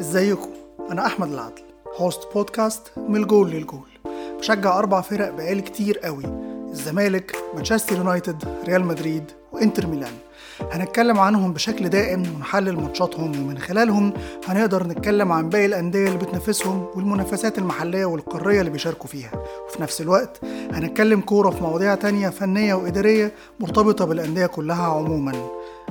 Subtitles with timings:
[0.00, 0.48] ازيكم؟
[0.90, 1.62] أنا أحمد العدل
[1.96, 3.88] host بودكاست من الجول للجول.
[4.38, 6.24] بشجع أربع فرق بقالي كتير قوي
[6.70, 10.12] الزمالك مانشستر يونايتد ريال مدريد وإنتر ميلان.
[10.72, 14.12] هنتكلم عنهم بشكل دائم ونحلل ماتشاتهم ومن خلالهم
[14.46, 19.30] هنقدر نتكلم عن باقي الأندية اللي بتنافسهم والمنافسات المحلية والقارية اللي بيشاركوا فيها.
[19.66, 20.40] وفي نفس الوقت
[20.72, 25.50] هنتكلم كورة في مواضيع تانية فنية وإدارية مرتبطة بالأندية كلها عموما.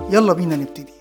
[0.09, 0.98] يلا بينا نبتدي.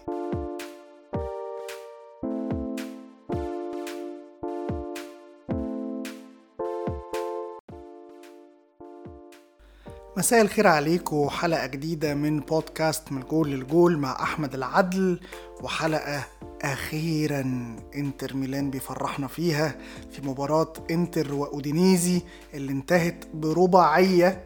[10.18, 15.20] مساء الخير عليكم حلقة جديدة من بودكاست من الجول للجول مع أحمد العدل
[15.62, 16.24] وحلقة
[16.62, 19.74] أخيرا إنتر ميلان بيفرحنا فيها
[20.12, 22.22] في مباراة إنتر وأودينيزي
[22.54, 24.44] اللي انتهت برباعية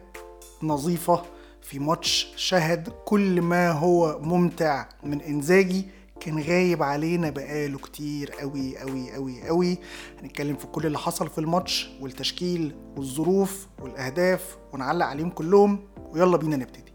[0.63, 1.21] نظيفة
[1.61, 5.87] في ماتش شهد كل ما هو ممتع من إنزاجي
[6.25, 9.77] كان غايب علينا بقاله كتير قوي قوي قوي قوي.
[10.21, 15.79] هنتكلم في كل اللي حصل في الماتش والتشكيل والظروف والأهداف ونعلق عليهم كلهم
[16.11, 16.93] ويلا بينا نبتدي.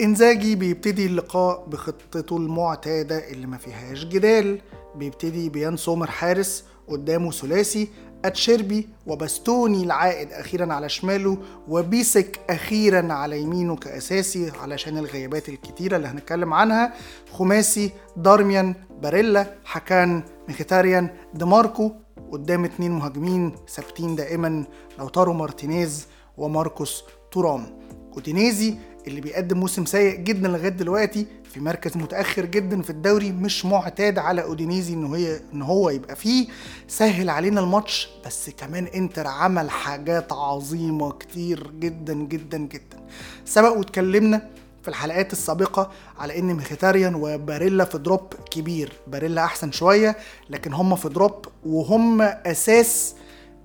[0.00, 4.60] إنزاجي بيبتدي اللقاء بخطته المعتادة اللي ما فيهاش جدال.
[4.96, 7.88] بيبتدي بيان سومر حارس قدامه ثلاثي
[8.26, 11.38] أتشيربي وبستوني العائد أخيرا على شماله
[11.68, 16.92] وبيسيك أخيرا على يمينه كأساسي علشان الغيابات الكتيرة اللي هنتكلم عنها.
[17.32, 21.92] خماسي دارميان باريلا حكان ميخيتاريان دماركو.
[22.32, 24.64] قدام اتنين مهاجمين ثابتين دائما
[24.98, 27.66] لوتارو مارتينيز وماركوس تورام.
[28.12, 28.74] اودينيزي
[29.06, 31.26] اللي بيقدم موسم سيء جدا لغاية دلوقتي
[31.56, 36.16] في مركز متأخر جدا في الدوري مش معتاد على أودينيزي إن هي إن هو يبقى
[36.16, 36.46] فيه.
[36.88, 43.06] سهل علينا الماتش بس كمان إنتر عمل حاجات عظيمة كتير جدا جدا جدا.
[43.44, 44.50] سبق واتكلمنا
[44.82, 48.92] في الحلقات السابقة على إن ميخيتاريان وباريلا في drop كبير.
[49.06, 50.16] باريلا أحسن شوية
[50.50, 53.14] لكن هم في drop وهم أساس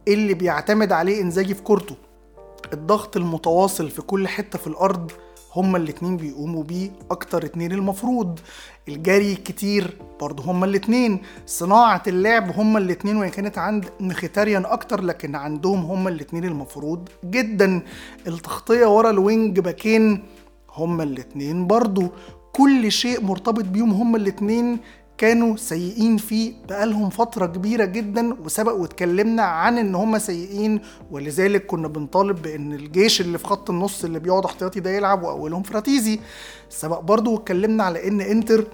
[0.08, 1.96] اللي بيعتمد عليه إنزاجي في كورته
[2.74, 5.12] الضغط المتواصل في كل حتة في الأرض
[5.56, 8.39] هما الاتنين بيقوموا بيه أكتر اتنين المفروض.
[8.88, 11.22] الجري كتير برضه هما الاتنين.
[11.45, 17.81] صناعة اللعب هما الاتنين وهي كانت عند مخيتاريان أكتر لكن عندهم هما الاتنين المفروض جدا.
[18.28, 20.23] التغطية ورا الوينج باكين
[20.75, 22.09] هما الاتنين برضه.
[22.53, 24.79] كل شيء مرتبط بيهم هما الاتنين.
[25.21, 30.81] كانوا سيئين فيه بقالهم فترة كبيرة جدا وسبق واتكلمنا عن إن هم سيئين.
[31.11, 35.63] ولذلك كنا بنطالب بإن الجيش اللي في خط النص اللي بيقعد احتياطي ده يلعب وأولهم
[35.63, 36.19] فراتيزي.
[36.69, 38.67] سبق برضو واتكلمنا على إن إنتر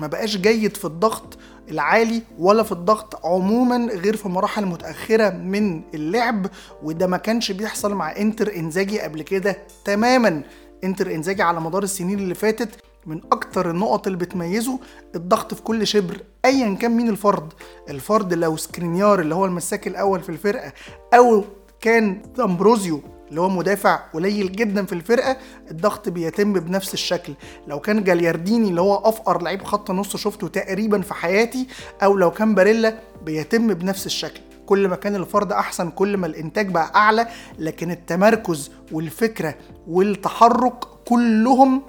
[0.00, 1.38] ما بقاش جيد في الضغط
[1.70, 6.46] العالي ولا في الضغط عموما غير في مراحل متأخرة من اللعب.
[6.82, 10.42] وده ما كانش بيحصل مع إنتر إنزاجي قبل كده تماما.
[10.84, 12.68] إنتر إنزاجي على مدار السنين اللي فاتت
[13.06, 14.78] من أكتر النقط اللي بتميزه
[15.14, 17.52] الضغط في كل شبر ايا كان مين الفرد؟
[17.88, 20.72] الفرد لو سكرينيار اللي هو المساك الأول في الفرقة
[21.14, 21.44] أو
[21.80, 23.00] كان أمبروزيو
[23.30, 25.36] اللي هو مدافع قليل جدا في الفرقة
[25.70, 27.32] الضغط بيتم بنفس الشكل.
[27.68, 31.66] لو كان جاليارديني اللي هو أفقر لعيب خط نص شفته تقريبا في حياتي
[32.02, 34.40] أو لو كان باريلا بيتم بنفس الشكل.
[34.66, 37.26] كل ما كان الفرد أحسن كل ما الإنتاج بقى أعلى
[37.58, 39.54] لكن التمركز والفكرة
[39.88, 41.82] والتحرك كلهم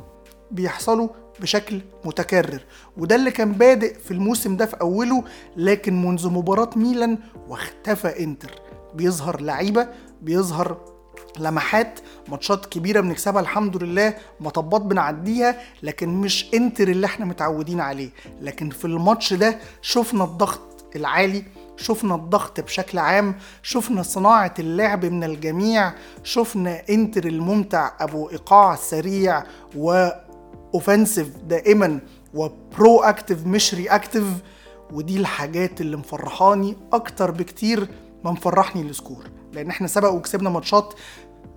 [0.51, 2.61] بيحصلوا بشكل متكرر.
[2.97, 5.23] وده اللي كان بادئ في الموسم ده في أوله
[5.57, 7.17] لكن منذ مباراة ميلان
[7.47, 8.51] واختفى إنتر.
[8.95, 9.87] بيظهر لعيبة
[10.21, 10.77] بيظهر
[11.39, 18.09] لمحات ماتشات كبيرة بنكسبها الحمد لله مطبات بنعديها لكن مش إنتر اللي إحنا متعودين عليه.
[18.41, 21.43] لكن في الماتش ده شفنا الضغط العالي
[21.77, 29.43] شفنا الضغط بشكل عام شفنا صناعة اللعب من الجميع شفنا إنتر الممتع أبو إيقاع سريع
[29.75, 30.09] و
[30.73, 31.99] offensive دائما
[32.33, 34.23] و proactive مش reactive
[34.93, 37.87] ودي الحاجات اللي مفرحاني أكتر بكتير
[38.23, 39.29] ما مفرحني ال score.
[39.53, 40.93] لأن إحنا سبق وكسبنا ماتشات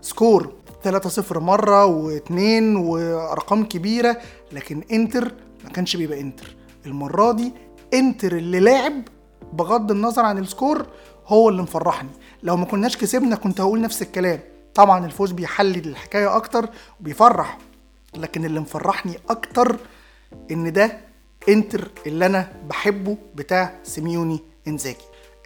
[0.01, 0.53] score
[0.85, 2.33] 3-0 مرة و2
[2.77, 4.17] وأرقام كبيرة
[4.53, 5.33] لكن إنتر
[5.65, 6.57] ما كانش بيبقى إنتر.
[6.87, 7.53] المرة دي
[7.95, 9.03] إنتر اللي لاعب
[9.53, 10.87] بغض النظر عن ال score
[11.27, 12.11] هو اللي مفرحني.
[12.43, 14.41] لو ما كناش كسبنا كنت هقول نفس الكلام.
[14.75, 16.69] طبعا الفوز بيحلل الحكاية أكتر
[17.01, 17.59] وبيفرح.
[18.17, 19.77] لكن اللي مفرحني أكتر
[20.51, 20.97] إن ده
[21.49, 24.97] إنتر اللي أنا بحبه بتاع سيميوني إنزاجي.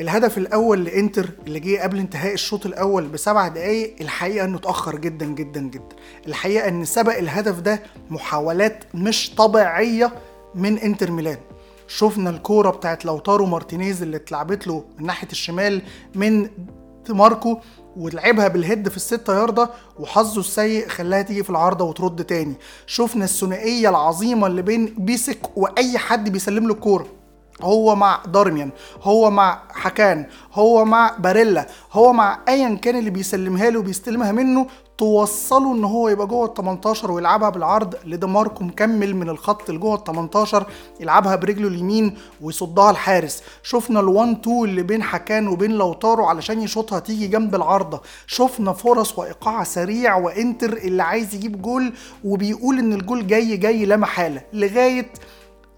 [0.01, 5.27] الهدف الأول لإنتر اللي جه قبل انتهاء الشوط الأول بسبع دقايق الحقيقة إنه اتأخر جدا
[5.27, 5.97] جدا جدا.
[6.27, 10.13] الحقيقة إن سبق الهدف ده محاولات مش طبيعية
[10.55, 11.39] من إنتر ميلان.
[11.89, 15.83] شفنا الكورة بتاعت لوتارو مارتينيز اللي اتلعبت له من ناحية الشمال
[16.15, 16.49] من
[17.11, 17.59] ماركو
[17.97, 22.55] ولعبها بال head في الستة ياردة وحظه السيء خلاها تيجي في العارضة وترد تاني.
[22.87, 27.07] شفنا الثنائية العظيمة اللي بين بيسك وأي حد بيسلم له الكورة.
[27.63, 28.71] هو مع دارميان
[29.03, 34.67] هو مع حكان هو مع باريلا هو مع ايا كان اللي بيسلمها له وبيستلمها منه
[34.99, 40.05] توصله إن هو يبقى جوه ال 18 ويلعبها بالعرض لدماركو مكمل من الخط لجوه ال
[40.05, 40.67] 18
[41.01, 43.43] يلعبها برجله اليمين ويصدها الحارس.
[43.63, 48.01] شفنا ال1 2 اللي بين حكان وبين لوتارو علشان يشوطها تيجي جنب العارضة.
[48.27, 51.93] شفنا فرص وإيقاع سريع وإنتر اللي عايز يجيب جول
[52.25, 54.43] وبيقول إن الجول جاي جاي لا محالة.
[54.53, 55.13] لغاية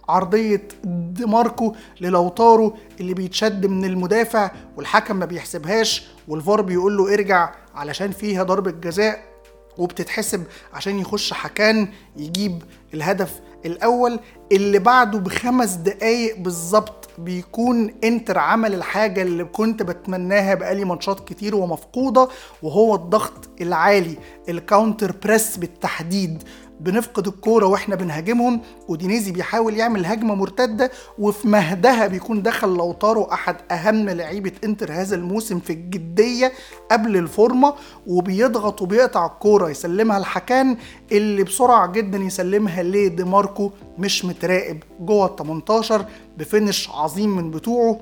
[0.08, 7.50] عرضية دي ماركو للوتارو اللي بيتشد من المدافع والحكم ما بيحسبهاش والفار بيقول له ارجع
[7.75, 9.31] علشان فيها ضربة جزاء
[9.78, 12.62] وبتتحسب عشان يخش حكان يجيب
[12.94, 14.20] الهدف الأول
[14.52, 21.55] اللي بعده بخمس دقايق بالظبط بيكون انتر عمل الحاجة اللي كنت بتمناها بقالي ماتشات كتير
[21.55, 22.28] ومفقودة
[22.62, 24.16] وهو الضغط العالي
[24.49, 26.43] ال counter press بالتحديد.
[26.81, 33.56] بنفقد الكورة وإحنا بنهاجمهم وأودينيزي بيحاول يعمل هجمة مرتدة وفي مهدها بيكون دخل لوتارو أحد
[33.71, 36.53] أهم لعيبة إنتر هذا الموسم في الجدية
[36.91, 37.75] قبل الفورمة
[38.06, 40.76] وبيضغط وبيقطع الكورة يسلمها لحكان
[41.12, 46.05] اللي بسرعة جدا يسلمها لدي ماركو مش متراقب جوه ال 18
[46.38, 48.00] ب finish عظيم من بتوعه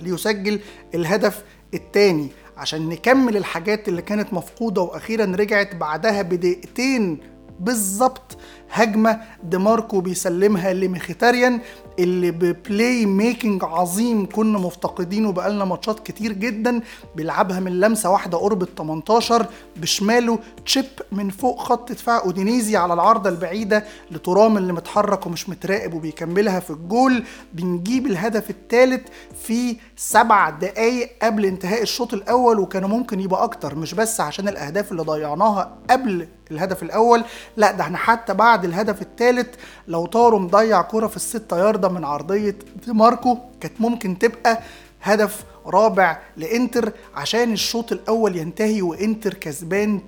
[0.00, 0.60] ليسجل
[0.94, 1.42] الهدف
[1.74, 7.20] الثاني عشان نكمل الحاجات اللي كانت مفقودة وأخيرا رجعت بعدها بدقيقتين
[7.60, 8.36] بالظبط
[8.72, 11.60] هجمة ديماركو بيسلمها لميخيتاريان
[11.98, 16.80] اللي ب play making عظيم كنا مفتقدينه بقالنا ماتشات كتير جدا
[17.16, 19.46] بيلعبها من لمسة واحدة قرب ال 18
[19.76, 25.94] بشماله chip من فوق خط دفاع أودينيزي على العارضة البعيدة لترام اللي متحرك ومش متراقب
[25.94, 27.24] وبيكملها في الجول.
[27.52, 29.06] بنجيب الهدف الثالث
[29.42, 34.92] في سبع دقايق قبل انتهاء الشوط الأول وكانوا ممكن يبقى أكتر مش بس عشان الأهداف
[34.92, 37.24] اللي ضيعناها قبل الهدف الأول
[37.56, 39.48] لا ده إحنا حتى بعد الهدف الثالث
[39.88, 44.60] لو طارو مضيع كرة في الستة ياردة من عرضية دي ماركو كانت ممكن تبقى
[45.02, 50.00] هدف رابع لإنتر عشان الشوط الأول ينتهي وإنتر كسبان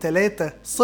[0.79, 0.81] 3-0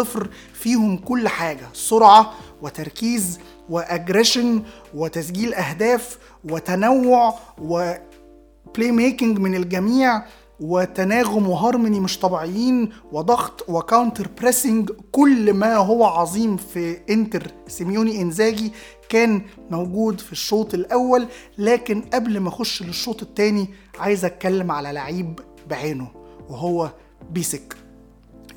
[0.53, 3.39] فيهم كل حاجة سرعة وتركيز
[3.69, 4.63] و aggression
[4.93, 6.17] وتسجيل أهداف
[6.49, 10.21] وتنوع و play making من الجميع.
[10.61, 18.21] وتناغم وهارموني مش طبيعيين وضغط و counter pressing كل ما هو عظيم في انتر سيموني
[18.21, 18.71] إنزاجي
[19.09, 19.41] كان
[19.71, 21.27] موجود في الشوط الأول
[21.57, 23.67] لكن قبل ما أخش للشوط الثاني
[23.99, 25.39] عايز أتكلم على لعيب
[25.69, 26.07] بعينه
[26.49, 26.89] وهو
[27.31, 27.75] بيسك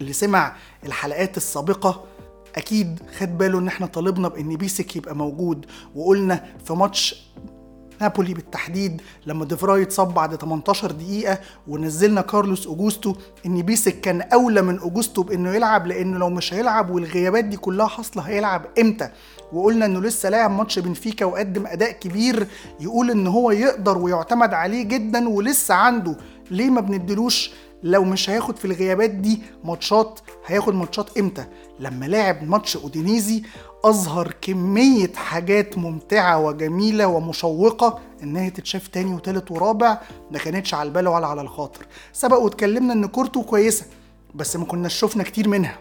[0.01, 0.57] اللي سمع
[0.87, 2.05] الحلقات السابقة.
[2.57, 7.31] أكيد خد باله إن إحنا طالبنا بإن بيسك يبقى موجود وقلنا في ماتش
[8.03, 11.39] نابولي بالتحديد لما ديفراي اتصاب بعد 18 دقيقة
[11.69, 13.15] ونزلنا كارلوس أوجوستو
[13.47, 17.87] إن بيسك كان أولى من أوجوستو بإنه يلعب لأنه لو مش هيلعب والغيابات دي كلها
[17.87, 19.11] حاصلة هيلعب إمتى؟
[19.53, 22.47] وقلنا إنه لسه لاعب ماتش بنفيكا وقدم أداء كبير
[22.81, 26.17] يقول إن هو يقدر ويعتمد عليه جدا ولسه عنده.
[26.51, 27.51] ليه ما بندلوش؟
[27.83, 31.45] لو مش هياخد في الغيابات دي ماتشات هياخد ماتشات إمتى؟
[31.81, 33.43] لما لعب ماتش أودينيزي
[33.85, 39.99] أظهر كمية حاجات ممتعة وجميلة ومشوقة إنها تتشاف تاني وتالت ورابع
[40.31, 41.87] ما كانتش على البال ولا على الخاطر.
[42.13, 43.87] سبق واتكلمنا إن كورته كويسة
[44.35, 45.79] بس ما كناش شفنا كتير منها.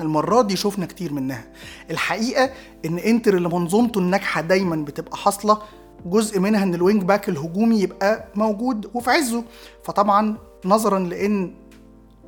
[0.00, 1.44] المرة دي شفنا كتير منها.
[1.90, 2.50] الحقيقة
[2.84, 5.58] إن إنتر اللي منظومته الناجحة دايما بتبقى حاصلة
[6.06, 9.44] جزء منها إن ال wing back الهجومي يبقى موجود وفي عزه.
[9.84, 11.54] فطبعا نظرا لإن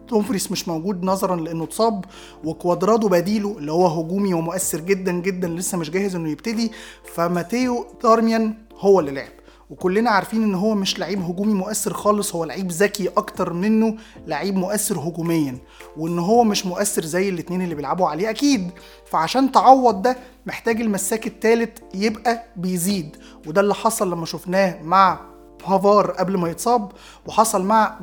[0.08, 2.04] دومفريس مش موجود نظرا لأنه اتصاب
[2.44, 6.72] وكوادرادو بديله اللي هو هجومي ومؤثر جدا جدا لسه مش جاهز إنه يبتدي
[7.14, 9.28] فماتيو دارميان هو اللي لعب.
[9.70, 13.96] وكلنا عارفين إن هو مش لعيب هجومي مؤثر خالص هو لعيب ذكي أكتر منه
[14.26, 15.58] لعيب مؤثر هجوميا.
[15.96, 18.70] وإن هو مش مؤثر زي الاتنين اللي بيلعبوا عليه أكيد.
[19.06, 23.16] فعشان تعوض ده محتاج المساك التالت يبقى بيزيد.
[23.46, 25.20] وده اللي حصل لما شفناه مع
[25.64, 26.92] بافار قبل ما يتصاب
[27.26, 27.98] وحصل مع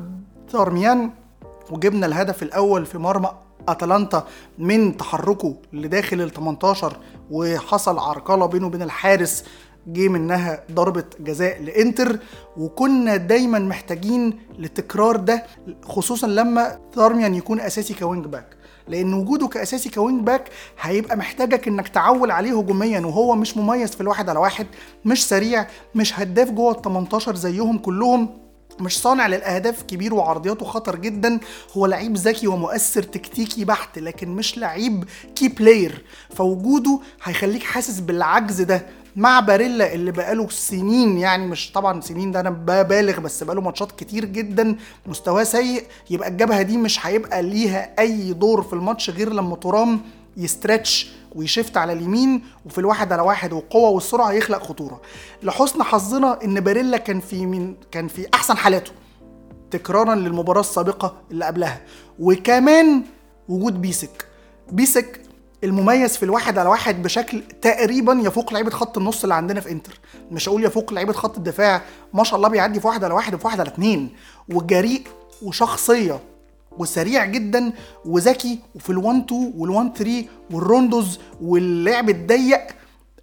[0.52, 1.10] دارميان
[1.70, 3.30] وجبنا الهدف الأول في مرمى
[3.68, 4.26] أتلانتا
[4.58, 6.96] من تحركه لداخل ال 18
[7.30, 9.44] وحصل عرقلة بينه وبين الحارس
[9.86, 12.18] جه منها ضربة جزاء لإنتر.
[12.56, 15.44] وكنا دايما محتاجين لتكرار ده
[15.82, 18.56] خصوصا لما دارميان يكون أساسي ك wing back.
[18.88, 20.48] لأن وجوده كأساسي ك wing back
[20.80, 24.66] هيبقى محتاجك إنك تعول عليه هجوميا وهو مش مميز في الواحد على واحد
[25.04, 28.28] مش سريع مش هداف جوه ال 18 زيهم كلهم.
[28.80, 31.40] مش صانع للأهداف كبير وعرضياته خطر جدا
[31.76, 35.04] هو لعيب ذكي ومؤثر تكتيكي بحت لكن مش لعيب
[35.36, 36.04] key player
[36.36, 38.86] فوجوده هيخليك حاسس بالعجز ده.
[39.16, 43.92] مع باريلا اللي بقاله سنين يعني مش طبعا سنين ده أنا ببالغ بس بقاله ماتشات
[43.92, 44.76] كتير جدا
[45.06, 50.00] مستواه سيء يبقى الجبهة دي مش هيبقى ليها أي دور في الماتش غير لما ترام
[50.36, 55.00] ي stretch وي shift على اليمين وفي الواحد على واحد والقوة والسرعة يخلق خطورة.
[55.42, 58.92] لحسن حظنا إن باريلا كان في من كان في أحسن حالاته
[59.70, 61.82] تكرارا للمباراة السابقة اللي قبلها.
[62.18, 63.02] وكمان
[63.48, 64.26] وجود بيسك.
[64.72, 65.20] بيسك
[65.64, 70.00] المميز في الواحد على واحد بشكل تقريبا يفوق لعيبة خط النص اللي عندنا في إنتر.
[70.30, 73.46] مش هقول يفوق لعيبة خط الدفاع ما شاء الله بيعدي في واحد على واحد وفي
[73.46, 74.12] واحد على اتنين.
[74.48, 75.02] وجريء
[75.42, 76.20] وشخصية
[76.78, 77.72] وسريع جدا
[78.04, 82.60] وذكي وفي ال1 2 وال1 3 وال rondos واللعب الضيق.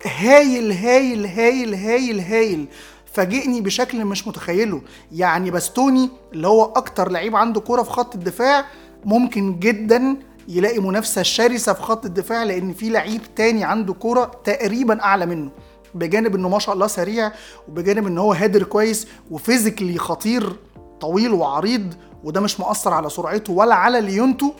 [0.05, 2.67] هايل هايل هايل هايل هايل.
[3.13, 4.81] فاجئني بشكل مش متخيله.
[5.12, 8.65] يعني باستوني اللي هو أكتر لعيب عنده كورة في خط الدفاع
[9.05, 10.17] ممكن جدا
[10.48, 15.51] يلاقي منافسة شرسة في خط الدفاع لأن في لعيب تاني عنده كورة تقريبا أعلى منه.
[15.96, 17.31] بجانب إنه ما شاء الله سريع
[17.67, 20.55] وبجانب إن هو هادر كويس و physically خطير
[21.01, 21.93] طويل وعريض
[22.24, 24.54] وده مش مؤثر على سرعته ولا على ليونته.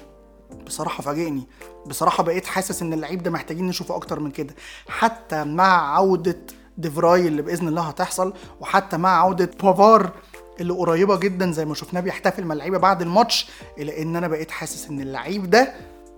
[0.66, 1.48] بصراحة فاجئني.
[1.88, 4.56] بصراحة بقيت حاسس إن اللعيب ده محتاجين نشوفه أكتر من كده.
[4.88, 6.38] حتى مع عودة
[6.78, 10.12] ديفراي اللي بإذن الله هتحصل وحتى مع عودة بافار
[10.60, 14.52] اللي قريبة جدا زي ما شفناه بيحتفل مع اللعيبة بعد الماتش الا إن أنا بقيت
[14.52, 15.74] حاسس إن اللعيب ده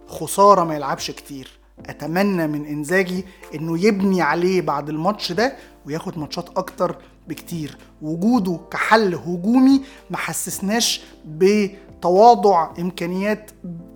[0.07, 1.51] خسارة ما يلعبش كتير.
[1.85, 6.95] أتمنى من إنزاجي إنه يبني عليه بعد الماتش ده وياخد ماتشات أكتر
[7.27, 7.77] بكتير.
[8.01, 13.51] وجوده كحل هجومي ما حسسناش بتواضع إمكانيات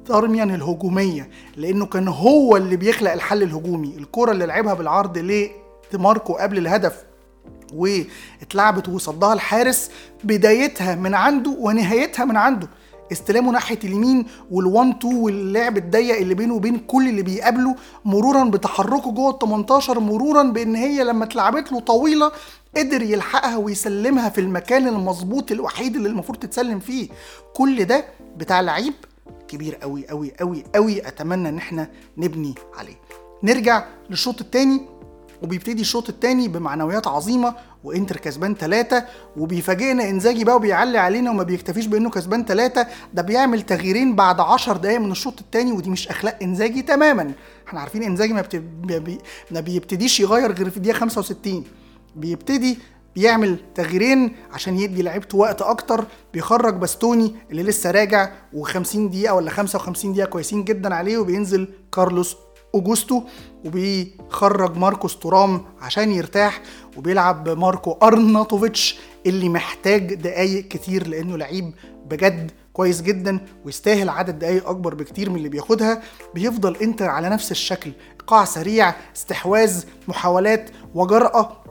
[0.09, 3.95] دارميان الهجومية لأنه كان هو اللي بيخلق الحل الهجومي.
[3.97, 5.17] الكرة اللي لعبها بالعرض
[5.93, 7.03] لماركو قبل الهدف
[7.73, 9.89] واتلعبت وصدها الحارس
[10.23, 12.67] بدايتها من عنده ونهايتها من عنده.
[13.11, 19.11] استلامه ناحية اليمين وال1 2 واللعب الضيق اللي بينه وبين كل اللي بيقابله مرورا بتحركه
[19.11, 22.31] جوه ال 18 مرورا بإن هي لما اتلعبت له طويلة
[22.77, 27.09] قدر يلحقها ويسلمها في المكان المظبوط الوحيد اللي المفروض تتسلم فيه.
[27.53, 28.05] كل ده
[28.37, 28.93] بتاع لعيب
[29.47, 32.95] كبير قوي قوي قوي قوي أتمنى إن إحنا نبني عليه.
[33.43, 34.81] نرجع للشوط الثاني
[35.43, 39.05] وبيبتدي الشوط الثاني بمعنويات عظيمة وإنتر كسبان ثلاثة
[39.37, 44.77] وبيفاجئنا إنزاجي بقى وبيعلي علينا وما بيكتفيش بإنه كسبان ثلاثة ده بيعمل تغييرين بعد 10
[44.77, 47.31] دقايق من الشوط الثاني ودي مش أخلاق إنزاجي تماما.
[47.67, 48.43] إحنا عارفين إنزاجي ما,
[48.83, 49.17] بي...
[49.51, 51.63] ما بيبتديش يغير غير في الدقيقة 65
[52.17, 52.77] بيبتدي
[53.15, 59.49] بيعمل تغييرين عشان يدي لعيبته وقت أكتر بيخرج باستوني اللي لسه راجع و50 دقيقة ولا
[59.51, 62.35] 55 دقيقة كويسين جدا عليه وبينزل كارلوس
[62.75, 63.21] أوجوستو
[63.65, 66.61] وبيخرج ماركوس تورام عشان يرتاح
[66.97, 71.73] وبيلعب ماركو أرناتوفيتش اللي محتاج دقايق كتير لأنه لعيب
[72.09, 76.01] بجد كويس جدا ويستاهل عدد دقايق أكبر بكتير من اللي بياخدها.
[76.35, 81.63] بيفضل إنتر على نفس الشكل إيقاع سريع استحواذ محاولات وجرأة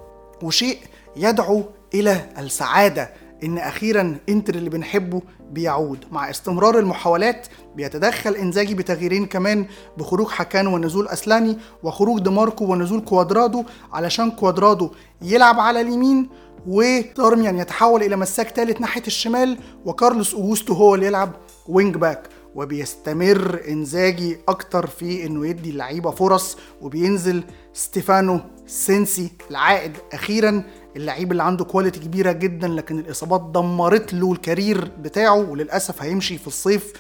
[0.42, 0.78] وشيء
[1.16, 1.62] يدعو
[1.94, 3.10] إلى السعادة
[3.44, 6.04] إن أخيرا إنتر اللي بنحبه بيعود.
[6.12, 9.66] مع استمرار المحاولات بيتدخل إنزاجي بتغييرين كمان
[9.98, 14.90] بخروج حكان ونزول أسلاني وخروج ديماركو ونزول كوادرادو علشان كوادرادو
[15.22, 16.28] يلعب على اليمين
[16.66, 21.32] ودارميان يتحول إلى مساك ثالث ناحية الشمال وكارلوس أوغوستو هو اللي يلعب
[21.68, 30.62] wing back وبيستمر إنزاجي أكتر في إنه يدي اللعيبة فرص وبينزل ستيفانو سينسي العائد أخيرا
[30.96, 36.38] اللعيب اللي عنده quality كبيرة جدا لكن الإصابات دمرت له ال career بتاعه وللأسف هيمشي
[36.38, 36.92] في الصيف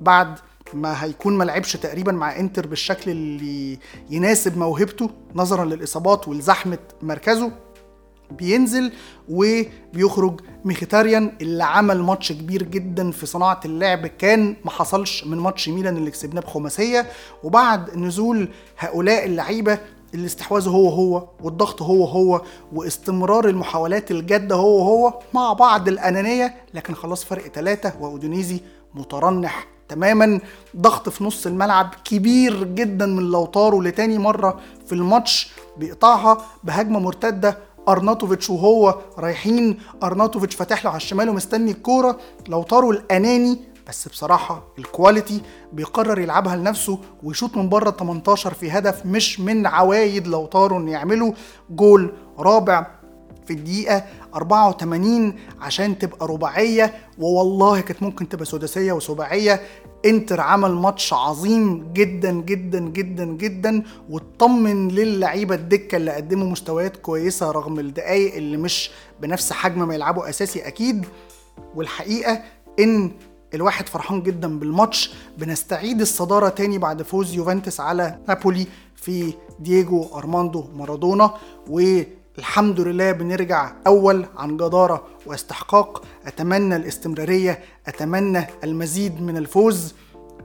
[0.00, 0.38] بعد
[0.74, 3.78] ما هيكون ما لعبش تقريبا مع إنتر بالشكل اللي
[4.10, 7.52] يناسب موهبته نظرا للإصابات ولزحمه مركزه.
[8.32, 8.92] بينزل
[9.28, 14.06] وبيخرج ميخيتاريان اللي عمل ماتش كبير جدا في صناعة اللعب.
[14.06, 17.06] كان ما حصلش من ماتش ميلان اللي كسبناه بخماسية.
[17.44, 19.78] وبعد نزول هؤلاء اللعيبة
[20.14, 26.54] الاستحواذ هو هو والضغط هو هو واستمرار المحاولات الجادة هو هو مع بعض الأنانية.
[26.74, 28.60] لكن خلاص فرق ثلاثة واودينيزي
[28.94, 30.40] مترنح تماما.
[30.76, 37.58] ضغط في نص الملعب كبير جدا من لوتارو لتاني مرة في الماتش بيقطعها بهجمة مرتدة
[37.92, 39.78] أرناتوفيتش وهو رايحين.
[40.02, 42.18] أرناتوفيتش فاتح له على الشمال ومستني الكورة.
[42.48, 49.06] لوتارو الأناني بس بصراحة ال quality بيقرر يلعبها لنفسه ويشوط من بره 18 في هدف
[49.06, 51.32] مش من عوايد لوتارو انه يعمله
[51.70, 52.86] جول رابع.
[53.50, 54.04] في الدقيقة
[54.34, 59.60] 84 عشان تبقى رباعية ووالله كانت ممكن تبقى سداسية وسباعية.
[60.06, 67.50] إنتر عمل ماتش عظيم جدا جدا جدا جدا واطمن للعيبة الدكة اللي قدموا مستويات كويسة
[67.50, 68.90] رغم الدقايق اللي مش
[69.20, 71.06] بنفس حجم ما يلعبوا أساسي أكيد.
[71.74, 72.42] والحقيقة
[72.80, 73.10] إن
[73.54, 75.14] الواحد فرحان جدا بالماتش.
[75.38, 78.66] بنستعيد الصدارة تاني بعد فوز يوفنتوس على نابولي
[78.96, 81.34] في دييجو أرماندو مارادونا
[82.40, 86.04] والحمد لله بنرجع أول عن جدارة واستحقاق.
[86.26, 89.94] أتمنى الاستمرارية أتمنى المزيد من الفوز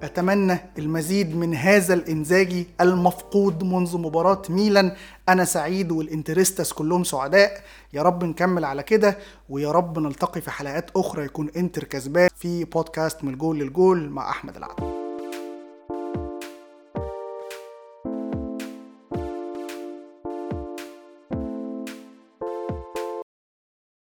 [0.03, 4.91] أتمنى المزيد من هذا الانزاجي المفقود منذ مباراة ميلان.
[5.29, 7.63] أنا سعيد والإنترستس كلهم سعداء.
[7.93, 9.17] يا رب نكمل على كده
[9.49, 14.29] ويا رب نلتقي في حلقات أخرى يكون إنتر كسبان في بودكاست من الجول للجول مع
[14.29, 14.94] أحمد العدل.